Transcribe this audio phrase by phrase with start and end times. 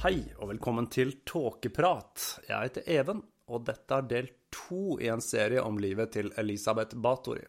[0.00, 2.22] Hei, og velkommen til Tåkeprat.
[2.46, 3.18] Jeg heter Even,
[3.52, 7.42] og dette er del to i en serie om livet til Elisabeth Bathori.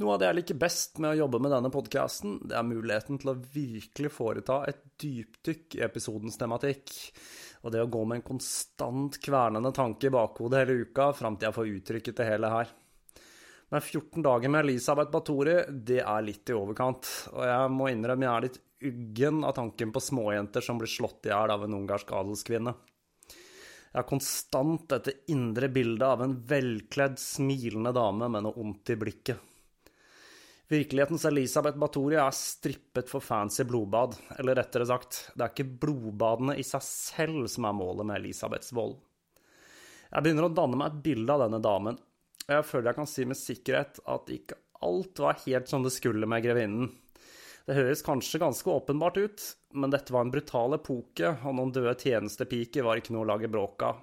[0.00, 3.20] Noe av det jeg liker best med å jobbe med denne podkasten, det er muligheten
[3.20, 6.94] til å virkelig foreta et dypdykk i episodens tematikk,
[7.60, 11.50] og det å gå med en konstant kvernende tanke i bakhodet hele uka fram til
[11.50, 12.72] jeg får uttrykket det hele her.
[13.76, 18.30] Men 14 dager med Elisabeth Bathori, det er litt i overkant, og jeg må innrømme
[18.30, 21.76] jeg er litt uggen av tanken på småjenter som blir slått i hjel av en
[21.82, 22.74] ungarsk adelskvinne.
[23.90, 28.96] Jeg har konstant dette indre bildet av en velkledd, smilende dame med noe ondt i
[29.00, 29.46] blikket.
[30.70, 36.54] Virkelighetens Elisabeth Batory er strippet for fancy blodbad, eller rettere sagt, det er ikke blodbadene
[36.54, 38.94] i seg selv som er målet med Elisabeths vold.
[40.10, 41.98] Jeg begynner å danne meg et bilde av denne damen,
[42.46, 45.92] og jeg føler jeg kan si med sikkerhet at ikke alt var helt som det
[45.94, 46.94] skulle med grevinnen.
[47.68, 49.42] Det høres kanskje ganske åpenbart ut,
[49.78, 53.50] men dette var en brutal epoke, og noen døde tjenestepiker var ikke noe å lage
[53.52, 54.00] bråk av.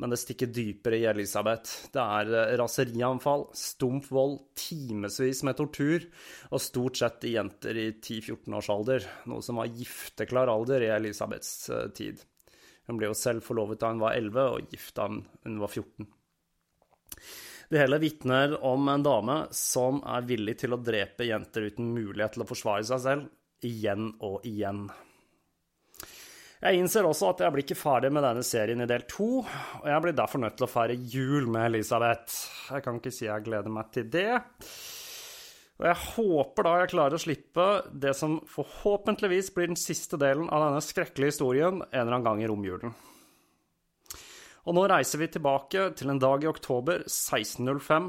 [0.00, 1.90] Men det stikker dypere i Elisabeth.
[1.94, 6.08] Det er eh, raserianfall, stump vold, timevis med tortur,
[6.50, 10.90] og stort sett i jenter i 10-14 års alder, noe som var gifteklar alder i
[10.96, 12.24] Elisabeths eh, tid.
[12.88, 16.10] Hun ble jo selv forlovet da hun var 11, og gift da hun var 14.
[17.70, 22.36] Det hele vitner om en dame som er villig til å drepe jenter uten mulighet
[22.36, 23.32] til å forsvare seg selv,
[23.64, 24.86] igjen og igjen.
[26.64, 29.88] Jeg innser også at jeg blir ikke ferdig med denne serien i del to, og
[29.88, 32.38] jeg blir derfor nødt til å feire jul med Elisabeth.
[32.72, 34.30] Jeg kan ikke si jeg gleder meg til det.
[35.74, 40.46] Og jeg håper da jeg klarer å slippe det som forhåpentligvis blir den siste delen
[40.48, 42.94] av denne skrekkelige historien en eller annen gang i romjulen.
[44.64, 48.06] Og nå reiser vi tilbake til en dag i oktober 1605.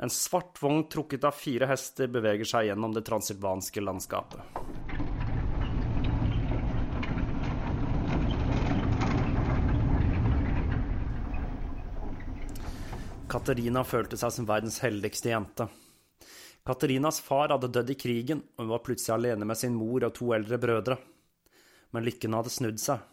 [0.00, 4.40] En svart vogn trukket av fire hester beveger seg gjennom det transilvanske landskapet.
[13.30, 15.68] Katarina følte seg som verdens heldigste jente.
[16.66, 20.16] Katarinas far hadde dødd i krigen, og hun var plutselig alene med sin mor og
[20.16, 20.96] to eldre brødre.
[21.92, 23.04] Men lykken hadde snudd seg.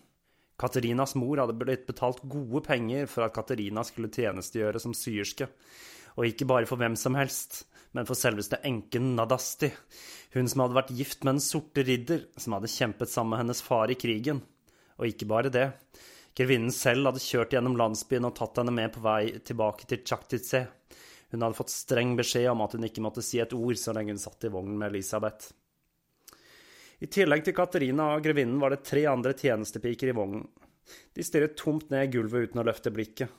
[0.58, 5.50] Katerinas mor hadde blitt betalt gode penger for at Katerina skulle tjenestegjøre som syerske,
[6.18, 9.70] og ikke bare for hvem som helst, men for selveste enken Nadasti,
[10.34, 13.62] hun som hadde vært gift med Den sorte ridder, som hadde kjempet sammen med hennes
[13.64, 14.42] far i krigen.
[14.98, 15.68] Og ikke bare det.
[16.38, 20.66] Grevinnen selv hadde kjørt gjennom landsbyen og tatt henne med på vei tilbake til Chaktitze.
[21.32, 24.14] Hun hadde fått streng beskjed om at hun ikke måtte si et ord så lenge
[24.14, 25.52] hun satt i vognen med Elisabeth.
[26.98, 30.48] I tillegg til Katerina og grevinnen var det tre andre tjenestepiker i vognen.
[31.14, 33.30] De stirret tomt ned i gulvet uten å løfte blikket.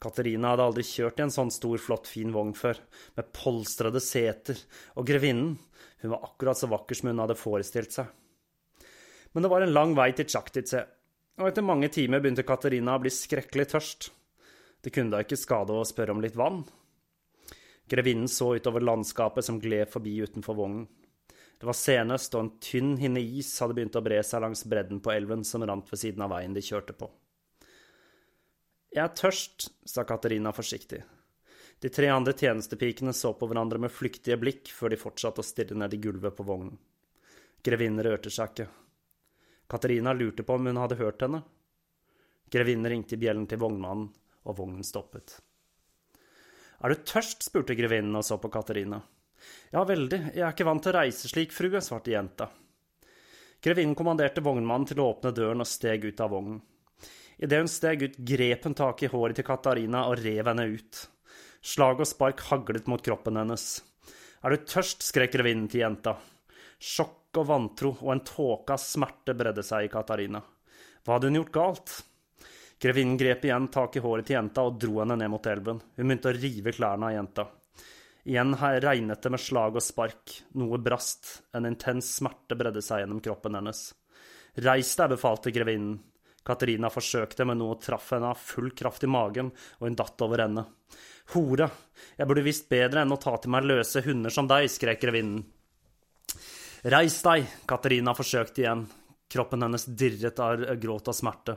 [0.00, 2.78] Katerina hadde aldri kjørt i en sånn stor, flott, fin vogn før,
[3.18, 4.60] med polstrede seter,
[4.94, 5.56] og grevinnen,
[6.00, 8.12] hun var akkurat så vakker som hun hadde forestilt seg.
[9.34, 10.84] Men det var en lang vei til Tsjaktitse,
[11.42, 14.08] og etter mange timer begynte Katerina å bli skrekkelig tørst.
[14.80, 16.62] Det kunne da ikke skade å spørre om litt vann?
[17.90, 20.86] Grevinnen så utover landskapet som gled forbi utenfor vognen.
[21.58, 25.00] Det var senest, og en tynn hinne is hadde begynt å bre seg langs bredden
[25.02, 27.10] på elven som rant ved siden av veien de kjørte på.
[28.94, 31.02] Jeg er tørst, sa Katerina forsiktig.
[31.78, 35.76] De tre andre tjenestepikene så på hverandre med flyktige blikk før de fortsatte å stirre
[35.78, 36.78] ned i gulvet på vognen.
[37.62, 38.68] Grevinnen rørte seg ikke.
[39.68, 41.42] Katerina lurte på om hun hadde hørt henne.
[42.50, 44.08] Grevinnen ringte i bjellen til vognmannen,
[44.48, 45.36] og vognen stoppet.
[46.78, 47.42] Er du tørst?
[47.44, 49.02] spurte grevinnen og så på Katerina.
[49.74, 52.48] Ja, veldig, jeg er ikke vant til å reise slik, frue, svarte jenta.
[53.64, 56.60] Grevinnen kommanderte vognmannen til å åpne døren og steg ut av vognen.
[57.38, 61.04] Idet hun steg ut, grep hun tak i håret til Katarina og rev henne ut.
[61.62, 63.66] Slag og spark haglet mot kroppen hennes.
[64.42, 65.02] Er du tørst?
[65.06, 66.16] skrek grevinnen til jenta.
[66.78, 70.42] Sjokk og vantro og en tåke av smerte bredde seg i Katarina.
[71.02, 71.94] Hva hadde hun gjort galt?
[72.78, 75.80] Grevinnen grep igjen tak i håret til jenta og dro henne ned mot elven.
[75.96, 77.48] Hun begynte å rive klærne av jenta.
[78.28, 80.34] Igjen regnet det med slag og spark.
[80.60, 81.30] Noe brast.
[81.56, 83.86] En intens smerte bredde seg gjennom kroppen hennes.
[84.60, 85.94] Reis deg, befalte grevinnen.
[86.44, 89.48] Katarina forsøkte, men noe traff henne av full kraft i magen,
[89.80, 90.64] og hun datt over ende.
[91.32, 91.68] Hore,
[92.16, 95.40] jeg burde visst bedre enn å ta til meg løse hunder som deg, skrek grevinnen.
[96.92, 98.82] Reis deg, Katarina forsøkte igjen.
[99.28, 101.56] Kroppen hennes dirret av gråt og smerte.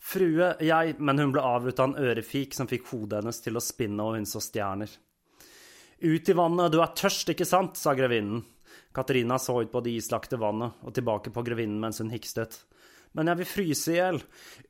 [0.00, 3.64] Frue, jeg, men hun ble avbrutt av en ørefik som fikk hodet hennes til å
[3.64, 4.96] spinne, og hun så stjerner.
[6.00, 7.76] Ut i vannet, du er tørst, ikke sant?
[7.76, 8.44] sa grevinnen.
[8.94, 12.60] Katarina så ut på det islagte vannet og tilbake på grevinnen mens hun hikstet.
[13.16, 14.20] Men jeg vil fryse i hjel.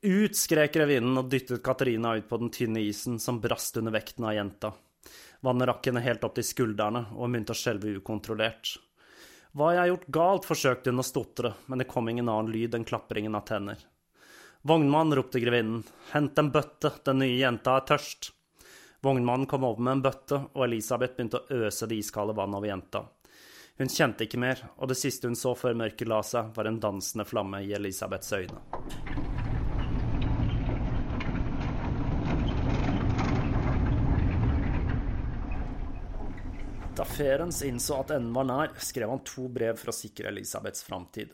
[0.01, 4.25] Ut, skrek grevinnen og dyttet Katarina ut på den tynne isen som brast under vekten
[4.25, 4.71] av jenta.
[5.45, 8.73] Vannet rakk henne helt opp til skuldrene, og hun begynte å skjelve ukontrollert.
[9.53, 12.75] Hva jeg har gjort galt, forsøkte hun å stotre, men det kom ingen annen lyd
[12.75, 13.79] enn klapringen av tenner.
[14.67, 18.33] Vognmann, ropte grevinnen, hent en bøtte, den nye jenta er tørst.
[19.01, 22.67] Vognmannen kom over med en bøtte, og Elisabeth begynte å øse det iskalde vannet over
[22.67, 23.05] jenta.
[23.79, 26.81] Hun kjente ikke mer, og det siste hun så før mørket la seg, var en
[26.83, 28.59] dansende flamme i Elisabeths øyne.
[36.99, 40.83] Da Ferens innså at enden var nær, skrev han to brev for å sikre Elisabeths
[40.83, 41.31] framtid.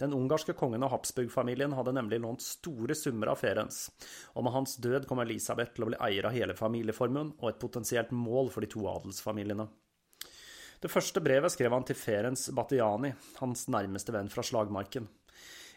[0.00, 3.86] Den ungarske kongen og Habsburg-familien hadde nemlig lånt store summer av Ferens,
[4.34, 7.60] og med hans død kom Elisabeth til å bli eier av hele familieformuen og et
[7.62, 9.68] potensielt mål for de to adelsfamiliene.
[10.82, 15.06] Det første brevet skrev han til Ferens Batiani, hans nærmeste venn fra slagmarken.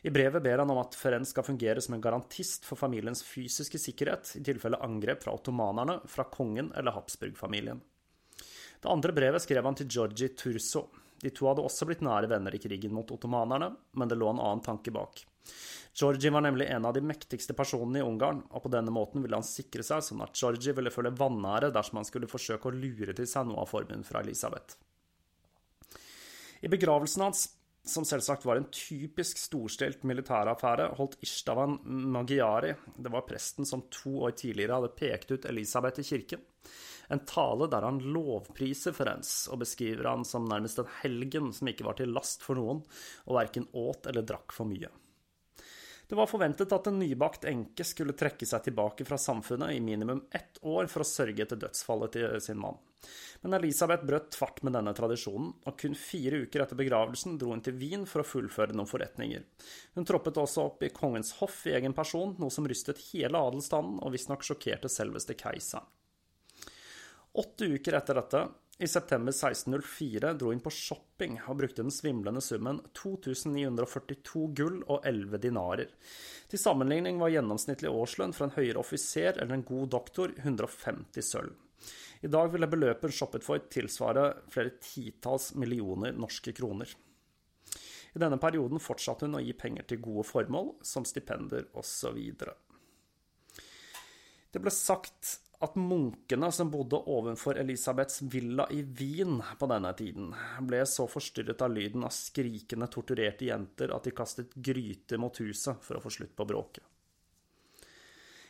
[0.02, 3.80] I brevet ber han om at Ferenc skal fungere som en garantist for familiens fysiske
[3.82, 7.82] sikkerhet i tilfelle angrep fra ottomanerne, fra kongen eller Habsburg-familien.
[8.82, 10.86] Det andre brevet skrev han til Georgi Turso,
[11.22, 14.42] de to hadde også blitt nære venner i krigen mot ottomanerne, men det lå en
[14.44, 15.24] annen tanke bak.
[15.98, 19.40] Georgi var nemlig en av de mektigste personene i Ungarn, og på denne måten ville
[19.40, 23.16] han sikre seg sånn at Georgi ville føle vanære dersom han skulle forsøke å lure
[23.18, 24.78] til seg noe av formuen fra Elisabeth.
[26.62, 27.48] I begravelsen hans,
[27.88, 31.80] som selvsagt var en typisk storstilt militæraffære, holdt Ishtavan
[32.14, 36.44] Magiari, det var presten som to år tidligere hadde pekt ut Elisabeth i kirken,
[37.08, 41.88] en tale der han lovpriser Ferenc og beskriver han som nærmest en helgen som ikke
[41.88, 42.84] var til last for noen,
[43.26, 44.92] og verken åt eller drakk for mye.
[46.08, 50.22] Det var forventet at en nybakt enke skulle trekke seg tilbake fra samfunnet i minimum
[50.32, 52.80] ett år for å sørge etter dødsfallet til sin mann.
[53.44, 57.64] Men Elisabeth brøt tvert med denne tradisjonen, og kun fire uker etter begravelsen dro hun
[57.64, 59.44] til Wien for å fullføre noen forretninger.
[60.00, 64.00] Hun troppet også opp i kongens hoff i egen person, noe som rystet hele adelsstanden
[64.00, 65.86] og visstnok sjokkerte selveste keiseren.
[67.38, 68.48] Åtte uker etter dette,
[68.80, 75.06] i september 1604, dro hun på shopping og brukte den svimlende summen 2942 gull og
[75.06, 75.92] 11 dinarer.
[76.50, 81.54] Til sammenligning var gjennomsnittlig årslønn for en høyere offiser eller en god doktor 150 sølv.
[82.26, 86.90] I dag ville beløpet shoppet for, tilsvare flere titalls millioner norske kroner.
[88.18, 92.18] I denne perioden fortsatte hun å gi penger til gode formål, som stipender osv.
[94.50, 100.30] Det ble sagt at munkene som bodde ovenfor Elisabeths villa i Wien på denne tiden,
[100.62, 105.82] ble så forstyrret av lyden av skrikende, torturerte jenter at de kastet gryter mot huset
[105.82, 106.84] for å få slutt på bråket.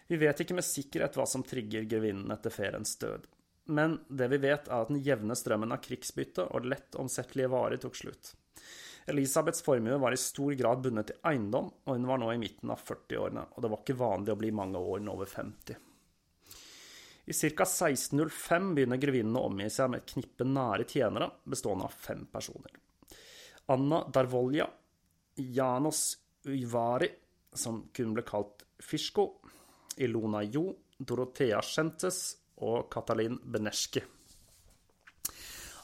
[0.07, 3.23] Vi vet ikke med sikkerhet hva som trigger grevinnen etter feriens død,
[3.71, 7.79] men det vi vet, er at den jevne strømmen av krigsbytte og lett omsettelige varer
[7.83, 8.35] tok slutt.
[9.07, 12.71] Elisabeths formue var i stor grad bundet til eiendom, og hun var nå i midten
[12.71, 15.86] av 40-årene, og det var ikke vanlig å bli mange årene over 50.
[17.27, 17.65] I ca.
[17.65, 22.71] 1605 begynner grevinnen å omgi seg med et knippe nære tjenere bestående av fem personer.
[23.73, 24.67] Anna Darvolja,
[25.35, 26.03] Janos
[26.47, 27.09] Uivari,
[27.51, 29.27] som kun ble kalt Fisko,
[29.99, 32.21] Ilona Jo, Dorothea Schentes
[32.63, 34.05] og Katalin Beneski.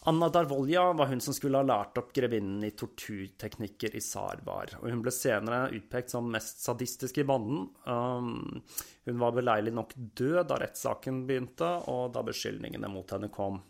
[0.06, 4.90] Anna Darvolja var hun som skulle ha lært opp grevinnen i torturteknikker i Sarbar, og
[4.92, 7.70] hun ble senere utpekt som mest sadistisk i banden.
[7.88, 8.60] Um,
[9.08, 13.62] hun var beleilig nok død da rettssaken begynte, og da beskyldningene mot henne kom.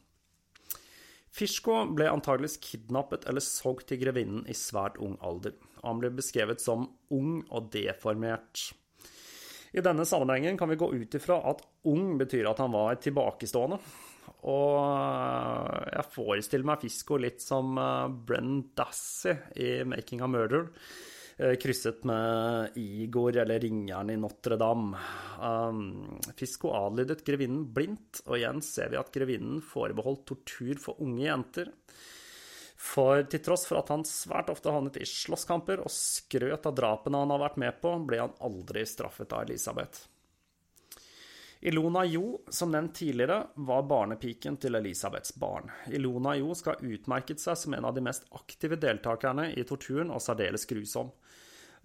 [1.33, 6.11] Fishko ble antageligvis kidnappet eller solgt til grevinnen i svært ung alder, og han ble
[6.17, 8.71] beskrevet som ung og deformert.
[9.73, 13.77] I denne sammenhengen kan vi gå ut ifra at ung betyr at han var tilbakestående,
[14.43, 20.69] og eh, jeg forestiller meg Fisko litt som Brennan Brenn Dassey i 'Making a Murder'.
[21.37, 24.97] Eh, krysset med Igor eller ringeren i Notre-Dame.
[25.39, 31.25] Fisco Fisko adlydet grevinnen blindt, og igjen ser vi at grevinnen forbeholdt tortur for unge
[31.25, 31.71] jenter.
[32.77, 37.23] For til tross for at han svært ofte havnet i slåsskamper og skrøt av drapene
[37.23, 40.12] han har vært med på, ble han aldri straffet av Elisabeth.
[41.65, 45.69] Ilona Jo, som nevnt tidligere, var barnepiken til Elisabeths barn.
[45.87, 50.11] Ilona Jo skal ha utmerket seg som en av de mest aktive deltakerne i torturen,
[50.11, 51.13] og særdeles grusom.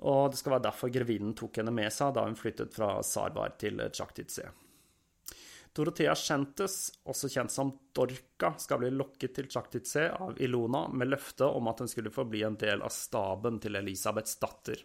[0.03, 3.55] Og det skal være derfor grevinnen tok henne med seg da hun flyttet fra Sarbar
[3.63, 4.51] til Tsjaktitse.
[5.79, 11.47] Dorothea Schentes, også kjent som Dorka, skal bli lokket til Tsjaktitse av Ilona med løfte
[11.47, 14.83] om at hun skulle få bli en del av staben til Elisabeths datter.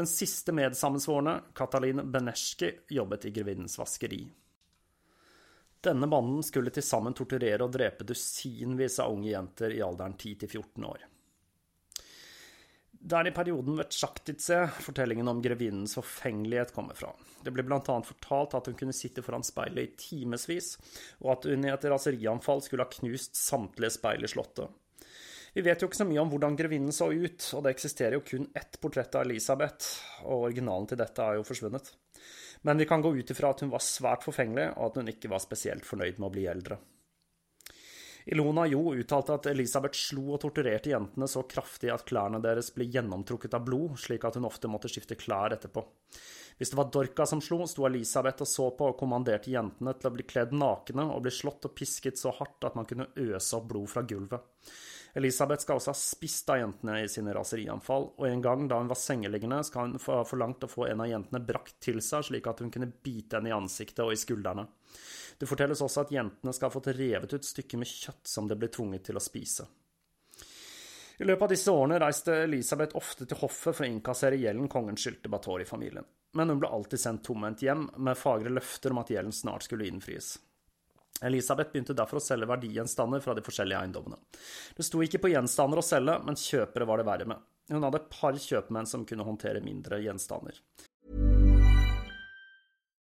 [0.00, 4.22] Den siste medsammensvorne, Katalin Beneski, jobbet i grevinnens vaskeri.
[5.84, 10.88] Denne banden skulle til sammen torturere og drepe dusinvis av unge jenter i alderen 10-14
[10.88, 11.04] år.
[12.96, 17.12] Det er i perioden ved Tsjaktitse fortellingen om grevinnens forfengelighet kommer fra.
[17.44, 17.82] Det ble bl.a.
[17.84, 20.78] fortalt at hun kunne sitte foran speilet i timevis,
[21.20, 24.79] og at hun i et raserianfall skulle ha knust samtlige speil i slottet.
[25.54, 28.26] Vi vet jo ikke så mye om hvordan grevinnen så ut, og det eksisterer jo
[28.26, 29.88] kun ett portrett av Elisabeth,
[30.22, 31.90] og originalen til dette er jo forsvunnet.
[32.62, 35.32] Men vi kan gå ut ifra at hun var svært forfengelig, og at hun ikke
[35.32, 36.78] var spesielt fornøyd med å bli eldre.
[38.30, 42.86] Ilona Jo uttalte at Elisabeth slo og torturerte jentene så kraftig at klærne deres ble
[42.92, 45.82] gjennomtrukket av blod, slik at hun ofte måtte skifte klær etterpå.
[46.60, 50.10] Hvis det var Dorka som slo, sto Elisabeth og så på og kommanderte jentene til
[50.10, 53.56] å bli kledd nakne og bli slått og pisket så hardt at man kunne øse
[53.56, 54.44] opp blod fra gulvet.
[55.14, 58.90] Elisabeth skal også ha spist av jentene i sine raserianfall, og en gang da hun
[58.90, 62.46] var sengeliggende, skal hun ha forlangt å få en av jentene brakt til seg, slik
[62.46, 64.68] at hun kunne bite henne i ansiktet og i skuldrene.
[65.40, 68.58] Det fortelles også at jentene skal ha fått revet ut stykker med kjøtt som det
[68.60, 69.66] ble tvunget til å spise.
[71.20, 74.96] I løpet av disse årene reiste Elisabeth ofte til hoffet for å innkassere gjelden kongen
[74.96, 76.06] skyldte Batori-familien,
[76.38, 79.88] men hun ble alltid sendt tomhendt hjem med fagre løfter om at gjelden snart skulle
[79.90, 80.38] innfris.
[81.20, 84.16] Elisabeth begynte derfor å selge verdigjenstander fra de forskjellige eiendommene.
[84.76, 87.42] Det sto ikke på gjenstander å selge, men kjøpere var det verre med.
[87.70, 90.56] Hun hadde et par kjøpmenn som kunne håndtere mindre gjenstander.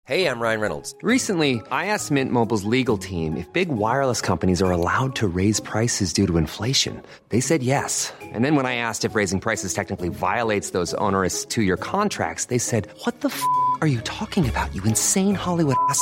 [0.04, 0.96] Hey, I'm Ryan Reynolds.
[1.04, 5.60] Recently, I asked Mint Mobile's legal team if big wireless companies are allowed to raise
[5.62, 7.02] prices due to inflation.
[7.30, 8.12] They said yes.
[8.34, 12.58] And then when I asked if raising prices technically violates those onerous two-year contracts, they
[12.58, 13.42] said, "What the f***
[13.82, 14.74] are you talking about?
[14.74, 16.02] You insane Hollywood ass."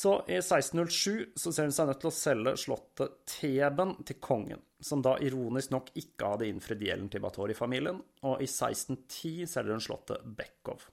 [0.00, 4.62] Så i 1607 så ser hun seg nødt til å selge slottet Theben til kongen,
[4.80, 9.84] som da ironisk nok ikke hadde innfridd gjelden til Batori-familien, og i 1610 selger hun
[9.84, 10.86] slottet Bekkov.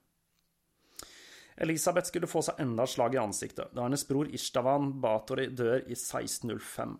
[1.64, 5.80] Elisabeth skulle få seg enda et slag i ansiktet da hennes bror Ishtavan Batori dør
[5.86, 6.98] i 1605.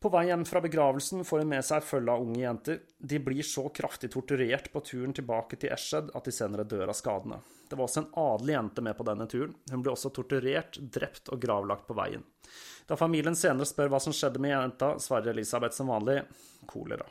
[0.00, 2.80] På vei hjem fra begravelsen får hun med seg følge av unge jenter.
[2.98, 6.98] De blir så kraftig torturert på turen tilbake til Eshed at de senere dør av
[6.98, 7.40] skadene.
[7.66, 9.54] Det var også en adelig jente med på denne turen.
[9.72, 12.26] Hun ble også torturert, drept og gravlagt på veien.
[12.86, 16.20] Da familien senere spør hva som skjedde med jenta, svarer Elisabeth som vanlig
[16.68, 17.08] kolera.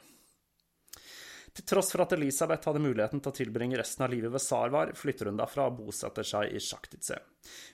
[1.56, 4.92] Til tross for at Elisabeth hadde muligheten til å tilbringe resten av livet ved Sarvar,
[4.96, 7.18] flytter hun derfra og bosetter seg i Sjaktitze.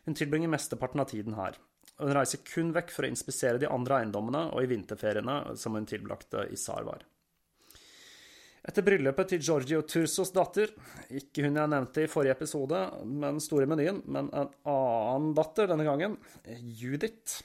[0.05, 1.57] Hun tilbringer mesteparten av tiden her.
[2.01, 5.87] Hun reiser kun vekk for å inspisere de andre eiendommene og i vinterferiene som hun
[5.89, 7.03] tilbrakte i Sarvar.
[8.61, 10.69] Etter bryllupet til Giorgio Tursos datter,
[11.17, 15.87] ikke hun jeg nevnte i forrige episode, men store menyen, men en annen datter denne
[15.87, 16.19] gangen,
[16.61, 17.39] Judith.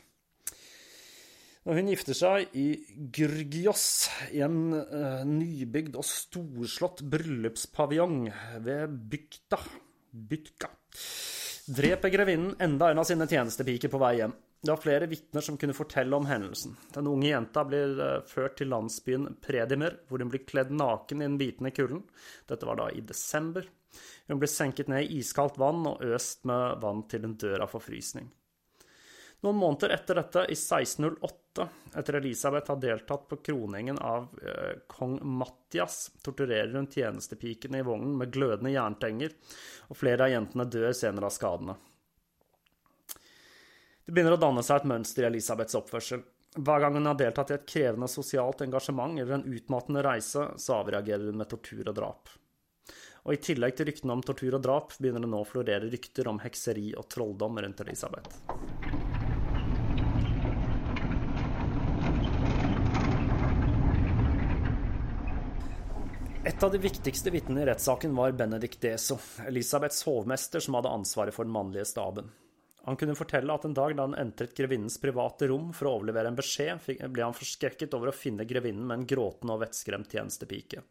[1.67, 2.67] Når hun gifter seg i
[3.17, 3.87] Gyrgios,
[4.37, 8.29] i en uh, nybygd og storslått bryllupspaviljong
[8.63, 9.59] ved bygda
[10.17, 10.71] Bytka,
[11.67, 14.37] dreper grevinnen enda en av sine tjenestepiker på vei hjem.
[14.63, 16.77] Det var flere vitner som kunne fortelle om hendelsen.
[16.95, 21.29] Den unge jenta blir uh, ført til landsbyen Predimer, hvor hun blir kledd naken i
[21.29, 22.03] den bitende kulden.
[22.49, 23.69] Dette var da i desember.
[24.27, 27.73] Hun blir senket ned i iskaldt vann og øst med vann til hun dør av
[27.77, 28.33] forfrysning.
[29.45, 31.67] Noen måneder etter dette, i 1608,
[32.01, 38.17] etter Elisabeth har deltatt på kroningen av eh, kong Mattias, torturerer hun tjenestepikene i vognen
[38.19, 39.37] med glødende jerntenger,
[39.93, 41.77] og flere av jentene dør senere av skadene.
[44.07, 46.21] Det begynner å danne seg et mønster i Elisabeths oppførsel.
[46.55, 50.77] Hver gang hun har deltatt i et krevende sosialt engasjement eller en utmattende reise, så
[50.77, 52.31] avreagerer hun med tortur og drap.
[53.27, 56.31] Og i tillegg til ryktene om tortur og drap, begynner det nå å florere rykter
[56.31, 58.39] om hekseri og trolldom rundt Elisabeth.
[66.47, 69.19] Et av de viktigste vitnene i rettssaken var Benedict Deso,
[69.51, 72.31] Elisabeths hovmester som hadde ansvaret for den mannlige staben.
[72.87, 76.30] Han kunne fortelle at en dag da han entret grevinnens private rom for å overlevere
[76.30, 80.84] en beskjed, ble han forskrekket over å finne grevinnen med en gråtende og vettskremt tjenestepike.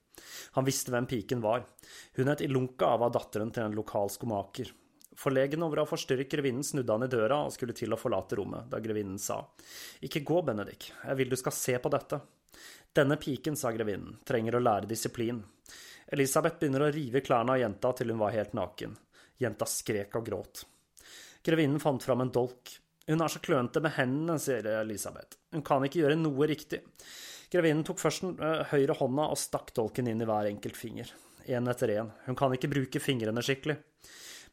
[0.58, 1.64] Han visste hvem piken var.
[2.20, 4.74] Hun het Ilunka og var datteren til en lokal skomaker.
[5.16, 8.36] Forlegen over å ha forstyrret grevinnen snudde han i døra og skulle til å forlate
[8.42, 9.40] rommet, da grevinnen sa,
[10.04, 12.20] Ikke gå, Benedikt, jeg vil du skal se på dette.
[12.96, 15.40] Denne piken, sa grevinnen, trenger å lære disiplin.
[16.12, 19.00] Elisabeth begynner å rive klærne av jenta til hun var helt naken.
[19.40, 20.68] Jenta skrek og gråt.
[21.46, 22.72] Grevinnen fant fram en dolk.
[23.06, 25.38] Hun er så klønete med hendene, sier Elisabeth.
[25.54, 26.82] Hun kan ikke gjøre noe riktig.
[27.54, 31.12] Grevinnen tok først den uh, høyre hånda og stakk dolken inn i hver enkelt finger.
[31.46, 32.10] Én etter én.
[32.26, 33.78] Hun kan ikke bruke fingrene skikkelig.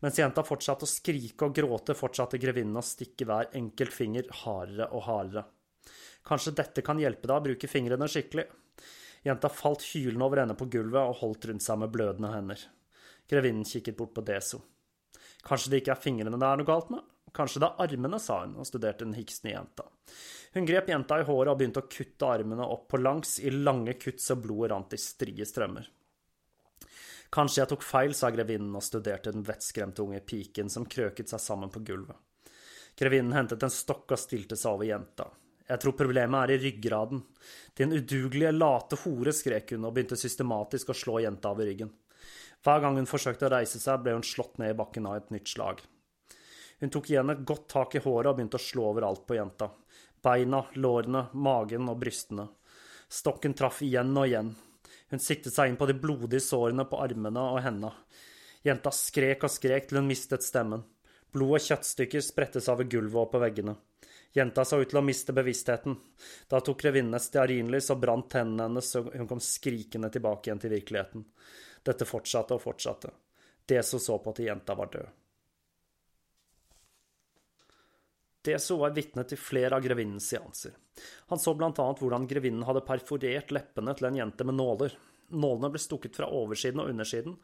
[0.05, 4.91] Mens jenta fortsatte å skrike og gråte, fortsatte grevinnen å stikke hver enkelt finger hardere
[4.93, 5.47] og hardere.
[6.27, 8.45] Kanskje dette kan hjelpe deg å bruke fingrene skikkelig.
[9.25, 12.67] Jenta falt hylende over ende på gulvet og holdt rundt seg med blødende hender.
[13.31, 14.61] Grevinnen kikket bort på Deso.
[15.47, 17.03] Kanskje det ikke er fingrene det er noe galt med?
[17.33, 19.87] Kanskje det er armene, sa hun og studerte den hiksende jenta.
[20.53, 23.97] Hun grep jenta i håret og begynte å kutte armene opp på langs, i lange
[24.01, 25.89] kutt så blodet rant i strie strømmer.
[27.33, 31.41] Kanskje jeg tok feil, sa grevinnen og studerte den vettskremte unge piken som krøket seg
[31.41, 32.19] sammen på gulvet.
[32.99, 35.31] Grevinnen hentet en stokk og stilte seg over jenta.
[35.65, 37.23] Jeg tror problemet er i ryggraden.
[37.79, 41.89] Din udugelige, late hore, skrek hun og begynte systematisk å slå jenta over ryggen.
[42.63, 45.33] Hver gang hun forsøkte å reise seg, ble hun slått ned i bakken av et
[45.35, 45.83] nytt slag.
[46.83, 49.71] Hun tok igjen et godt tak i håret og begynte å slå overalt på jenta.
[50.23, 52.49] Beina, lårene, magen og brystene.
[53.11, 54.53] Stokken traff igjen og igjen.
[55.11, 57.93] Hun siktet seg inn på de blodige sårene på armene og hendene.
[58.63, 60.85] Jenta skrek og skrek til hun mistet stemmen.
[61.35, 63.75] Blod og kjøttstykker spredte seg over gulvet og på veggene.
[64.33, 65.99] Jenta så ut til å miste bevisstheten.
[66.49, 70.63] Da tok grevinnen et stearinlys og brant tennene hennes, så hun kom skrikende tilbake igjen
[70.63, 71.27] til virkeligheten.
[71.83, 73.11] Dette fortsatte og fortsatte.
[73.69, 75.19] Deso så på at jenta var død.
[78.43, 80.75] Deso var vitne til flere av grevinnens seanser.
[81.31, 84.97] Han så blant annet hvordan grevinnen hadde perforert leppene til en jente med nåler.
[85.33, 87.37] Nålene ble stukket fra oversiden og undersiden,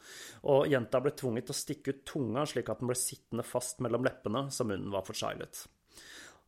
[0.51, 3.79] og jenta ble tvunget til å stikke ut tunga slik at den ble sittende fast
[3.85, 5.62] mellom leppene, så munnen var forseglet.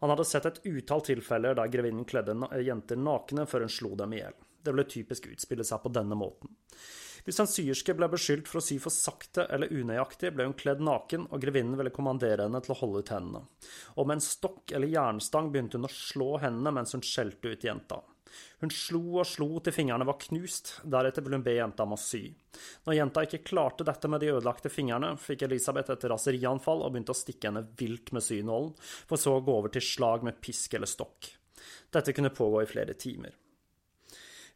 [0.03, 4.17] Han hadde sett et utall tilfeller der grevinnen kledde jenter nakne før hun slo dem
[4.17, 4.37] i hjel.
[4.61, 6.53] Det ble typisk utspille seg på denne måten.
[7.31, 10.81] Hvis en syerske ble beskyldt for å sy for sakte eller unøyaktig, ble hun kledd
[10.83, 13.45] naken, og grevinnen ville kommandere henne til å holde ut hendene.
[13.95, 17.67] Og med en stokk eller jernstang begynte hun å slå hendene mens hun skjelte ut
[17.69, 18.01] jenta.
[18.65, 22.01] Hun slo og slo til fingrene var knust, deretter ville hun be jenta om å
[22.03, 22.25] sy.
[22.89, 27.15] Når jenta ikke klarte dette med de ødelagte fingrene, fikk Elisabeth et raserianfall og begynte
[27.15, 28.75] å stikke henne vilt med synålen,
[29.07, 31.31] for så å gå over til slag med pisk eller stokk.
[31.95, 33.39] Dette kunne pågå i flere timer.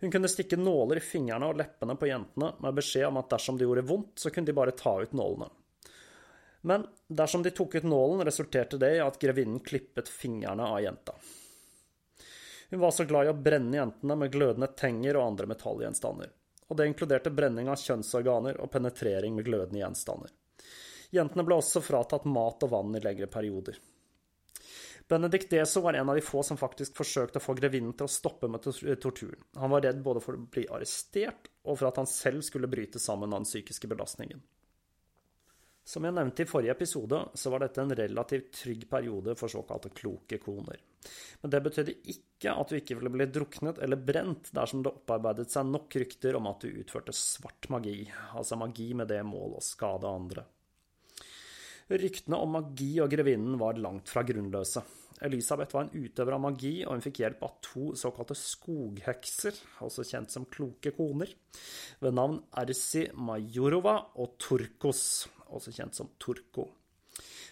[0.00, 3.58] Hun kunne stikke nåler i fingrene og leppene på jentene med beskjed om at dersom
[3.58, 5.50] det gjorde vondt, så kunne de bare ta ut nålene.
[6.64, 11.12] Men dersom de tok ut nålen, resulterte det i at grevinnen klippet fingrene av jenta.
[12.70, 16.30] Hun var så glad i å brenne jentene med glødende tenger og andre metallgjenstander.
[16.68, 20.32] Og det inkluderte brenning av kjønnsorganer og penetrering med glødende gjenstander.
[21.14, 23.76] Jentene ble også fratatt mat og vann i lengre perioder.
[25.08, 28.12] Benedict Deso var en av de få som faktisk forsøkte å få grevinnen til å
[28.12, 29.42] stoppe med torturen.
[29.60, 33.02] Han var redd både for å bli arrestert og for at han selv skulle bryte
[33.02, 34.40] sammen av den psykiske belastningen.
[35.84, 39.92] Som jeg nevnte i forrige episode, så var dette en relativt trygg periode for såkalte
[39.92, 40.80] kloke koner.
[41.42, 45.50] Men det betydde ikke at du ikke ville bli druknet eller brent dersom det opparbeidet
[45.52, 47.98] seg nok rykter om at du utførte svart magi,
[48.32, 50.46] altså magi med det mål å skade andre.
[51.92, 54.82] Ryktene om magi og grevinnen var langt fra grunnløse.
[55.24, 60.04] Elisabeth var en utøver av magi, og hun fikk hjelp av to såkalte skoghekser, også
[60.08, 61.30] kjent som kloke koner,
[62.02, 65.04] ved navn Ersi Majorova og Turkos,
[65.54, 66.66] også kjent som Turko.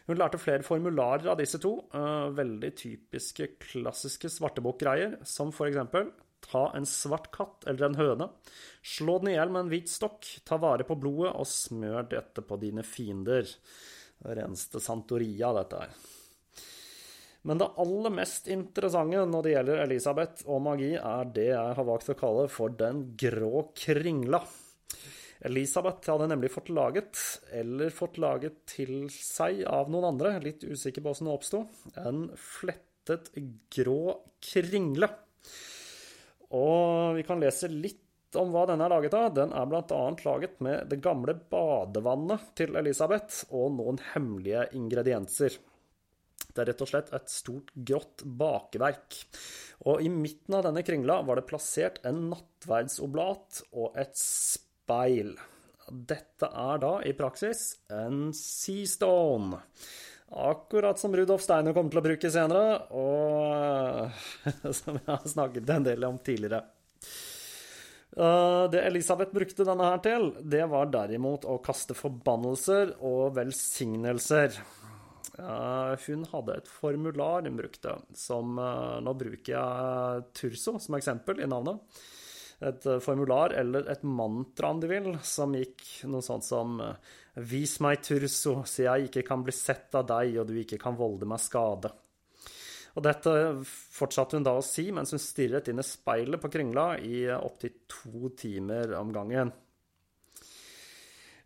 [0.08, 6.10] Hun lærte flere formularer av disse to, eh, veldig typiske klassiske svartebok-greier, som for eksempel
[6.42, 8.30] ta en svart katt eller en høne,
[8.82, 12.42] slå den i hjel med en hvit stokk, ta vare på blodet og smør dette
[12.42, 13.46] på dine fiender.
[14.24, 15.94] Reneste Santoria, dette her.
[17.42, 21.88] Men det aller mest interessante når det gjelder Elisabeth og magi, er det jeg har
[21.88, 24.42] valgt å kalle for den grå kringla.
[25.42, 27.18] Elisabeth hadde nemlig fått laget,
[27.50, 31.64] eller fått laget til seg av noen andre, litt usikker på hvordan det oppsto,
[31.98, 33.32] en flettet
[33.74, 35.10] grå kringle.
[36.54, 37.98] Og vi kan lese litt
[38.38, 39.32] om hva denne er laget av.
[39.36, 40.00] Den er bl.a.
[40.24, 45.58] laget med det gamle badevannet til Elisabeth og noen hemmelige ingredienser.
[46.52, 49.16] Det er rett og slett et stort, grått bakverk.
[49.88, 55.34] Og i midten av denne kringla var det plassert en nattverdsoblat og et speil.
[55.88, 59.60] Dette er da i praksis en seastone.
[60.32, 65.84] Akkurat som Rudolf Steiner kommer til å bruke senere, og som jeg har snakket en
[65.90, 66.62] del om tidligere.
[68.16, 74.60] Eh, det Elisabeth brukte denne her til, det var derimot å kaste forbannelser og velsignelser.
[75.32, 81.48] Hun hadde et formular hun brukte, som eh, Nå bruker jeg Turso som eksempel i
[81.48, 82.02] navnet
[82.62, 87.12] et eh, formular eller et mantra, om du vil, som gikk noe sånt som eh,
[87.48, 90.98] Vis meg Turso, så jeg ikke kan bli sett av deg, og du ikke kan
[90.98, 91.92] volde meg skade.
[92.92, 93.32] Og dette
[93.64, 97.78] fortsatte hun da å si mens hun stirret inn i speilet på Kringla i opptil
[97.88, 99.52] to timer om gangen.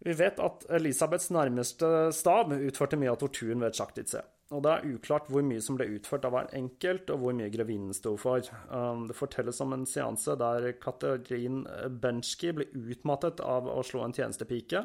[0.07, 4.27] Vi vet at Elisabeths nærmeste stab utførte mye av torturen ved sjakktidssted.
[4.55, 7.51] Og det er uklart hvor mye som ble utført av hver enkelt, og hvor mye
[7.51, 8.47] grevinnen sto for.
[8.71, 11.65] Um, det fortelles om en seanse der Katarin
[12.03, 14.85] Benski ble utmattet av å slå en tjenestepike.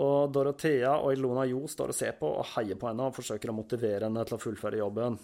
[0.00, 3.52] Og Dorothea og Ilona Jo står og ser på og heier på henne og forsøker
[3.52, 5.20] å motivere henne til å fullføre jobben.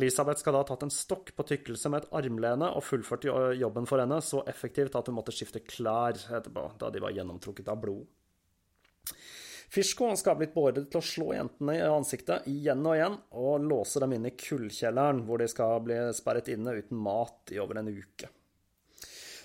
[0.00, 3.28] Elisabeth skal da ha tatt en stokk på tykkelse med et armlene og fullført
[3.60, 7.68] jobben for henne så effektivt at hun måtte skifte klær etterpå, da de var gjennomtrukket
[7.68, 8.08] av blod.
[9.74, 13.64] Fishko skal ha blitt beordret til å slå jentene i ansiktet igjen og igjen, og
[13.66, 17.80] låse dem inn i kullkjelleren, hvor de skal bli sperret inne uten mat i over
[17.80, 18.30] en uke.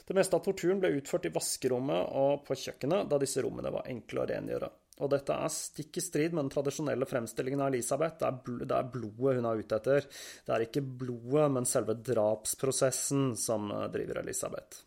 [0.06, 3.90] Det meste av torturen ble utført i vaskerommet og på kjøkkenet, da disse rommene var
[3.90, 4.70] enkle å rengjøre.
[5.00, 8.20] Og dette er stikk i strid med den tradisjonelle fremstillingen av Elisabeth.
[8.20, 10.10] Det er, blodet hun er ute etter.
[10.46, 14.84] Det er ikke blodet, men selve drapsprosessen som driver Elisabeth.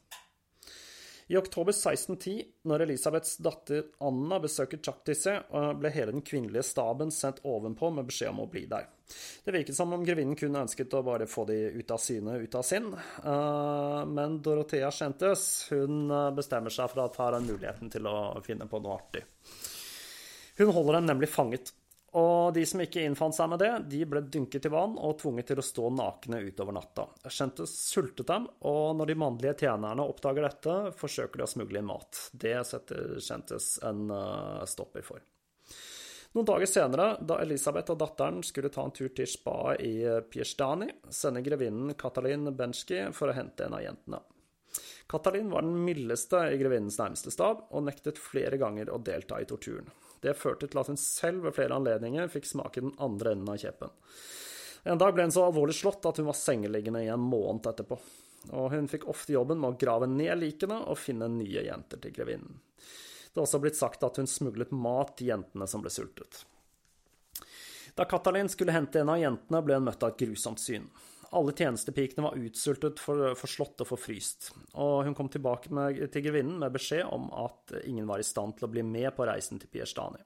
[1.33, 5.39] I oktober 1610, når Elisabeths datter Anna besøker Chaktise,
[5.81, 8.91] ble hele den kvinnelige staben sendt ovenpå med beskjed om å bli der.
[9.45, 12.57] Det virket som om grevinnen kun ønsket å bare få de ut av syne, ut
[12.59, 12.91] av sinn.
[12.93, 18.17] Eh, men Dorothea Schentes hun eh, bestemmer seg for at her har muligheten til å
[18.45, 19.25] finne på noe artig.
[20.61, 21.73] Hun holder dem nemlig fanget
[22.13, 25.49] og de som ikke innfant seg med det, de ble dynket i vann og tvunget
[25.49, 27.07] til å stå nakne utover natta.
[27.25, 31.89] Skjentes sultet dem, og når de mannlige tjenerne oppdager dette, forsøker de å smugle inn
[31.89, 32.27] mat.
[32.33, 35.25] Det setter Skjentes en uh, stopper for.
[36.33, 39.97] Noen dager senere, da Elisabeth og datteren skulle ta en tur til spa i
[40.33, 44.21] Piestani, sender grevinnen Katalin Benski for å hente en av jentene.
[45.09, 49.49] Katalin var den mildeste i grevinnens nærmeste stab, og nektet flere ganger å delta i
[49.49, 49.89] torturen.
[50.23, 53.59] Det førte til at hun selv ved flere anledninger fikk smake den andre enden av
[53.59, 53.91] kjepen.
[54.87, 57.99] En dag ble hun så alvorlig slått at hun var sengeliggende i en måned etterpå.
[58.51, 62.15] og hun fikk ofte jobben med å grave ned likene og finne nye jenter til
[62.15, 62.57] grevinnen.
[63.33, 66.43] Det er også blitt sagt at hun smuglet mat til jentene som ble sultet.
[67.95, 70.89] Da Katalin skulle hente en av jentene, ble hun møtt av et grusomt syn.
[71.33, 76.59] Alle tjenestepikene var utsultet, for, forslått og forfryst, og hun kom tilbake med, til grevinnen
[76.61, 79.73] med beskjed om at ingen var i stand til å bli med på reisen til
[79.73, 80.21] Pierstani.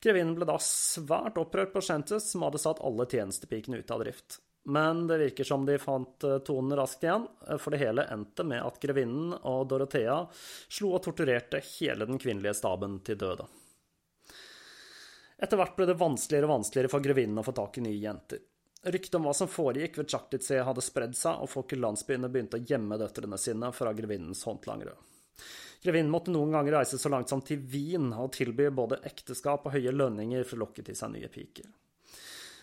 [0.00, 4.38] Grevinnen ble da svært opprørt på Shentes, som hadde satt alle tjenestepikene ut av drift.
[4.70, 8.44] Men det virker som de fant eh, tonen raskt igjen, eh, for det hele endte
[8.44, 10.20] med at grevinnen og Dorothea
[10.68, 13.48] slo og torturerte hele den kvinnelige staben til døde.
[15.40, 18.44] Etter hvert ble det vanskeligere og vanskeligere for grevinnen å få tak i nye jenter.
[18.82, 22.56] Ryktet om hva som foregikk ved Tsjaktitse hadde spredd seg, og folk i landsbyene begynte
[22.56, 24.94] å gjemme døtrene sine fra grevinnens håndlangere.
[25.84, 29.76] Grevinnen måtte noen ganger reise så langt som til Wien og tilby både ekteskap og
[29.76, 31.68] høye lønninger for å lokke til seg nye piker.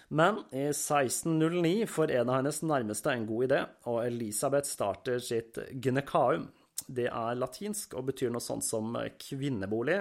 [0.10, 5.60] Men i 1609 får en av hennes nærmeste en god idé, og Elisabeth starter sitt
[5.73, 6.47] gynekaum.
[6.88, 9.99] Det er latinsk og betyr noe sånt som kvinnebolig.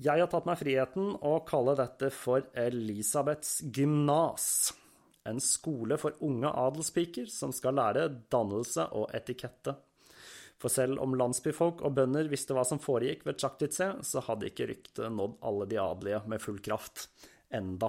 [0.00, 4.72] Jeg har tatt meg friheten å kalle dette for Elisabeths gymnas.
[5.28, 9.76] En skole for unge adelspiker som skal lære dannelse og etikette.
[10.60, 14.68] For selv om landsbyfolk og bønder visste hva som foregikk ved Chaktitze, så hadde ikke
[14.68, 17.08] ryktet nådd alle de adelige med full kraft.
[17.52, 17.88] Enda.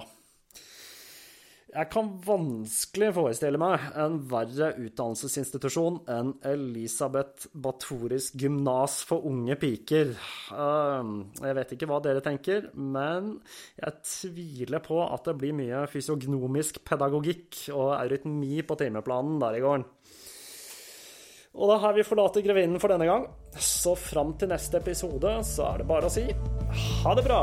[1.72, 10.10] Jeg kan vanskelig forestille meg en verre utdannelsesinstitusjon enn Elisabeth Batoris gymnas for unge piker.
[10.52, 13.38] Ehm, jeg vet ikke hva dere tenker, men
[13.80, 19.64] jeg tviler på at det blir mye fysiognomisk pedagogikk og eurytmi på timeplanen der i
[19.64, 19.88] gården.
[21.56, 23.24] Og da har vi forlater grevinnen for denne gang.
[23.56, 26.28] Så fram til neste episode så er det bare å si
[27.00, 27.42] ha det bra!